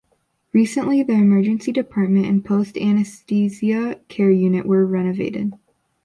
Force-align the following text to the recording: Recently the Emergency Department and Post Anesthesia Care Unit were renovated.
Recently 0.51 1.03
the 1.03 1.13
Emergency 1.13 1.71
Department 1.71 2.25
and 2.25 2.43
Post 2.43 2.75
Anesthesia 2.75 3.99
Care 4.07 4.31
Unit 4.31 4.65
were 4.65 4.83
renovated. 4.83 5.53